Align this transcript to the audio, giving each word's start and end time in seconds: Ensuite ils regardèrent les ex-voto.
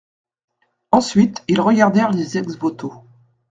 Ensuite 0.91 1.43
ils 1.47 1.61
regardèrent 1.61 2.09
les 2.09 2.39
ex-voto. 2.39 2.91